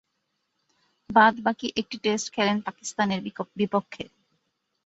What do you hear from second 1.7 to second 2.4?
একটি টেস্ট